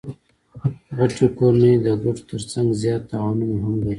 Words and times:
غټي 0.97 1.25
کورنۍ 1.39 1.73
د 1.85 1.87
ګټو 2.03 2.21
ترڅنګ 2.29 2.67
زیات 2.81 3.01
تاوانونه 3.11 3.55
هم 3.63 3.73
لري. 3.83 3.89